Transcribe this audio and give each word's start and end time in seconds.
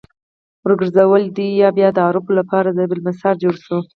ورګرځولې!! 0.63 1.27
دوی 1.37 1.51
بيا 1.77 1.89
د 1.93 1.99
عربو 2.07 2.31
لپاره 2.39 2.73
ضرب 2.77 2.91
المثل 2.95 3.35
جوړ 3.43 3.55
شو 3.65 3.77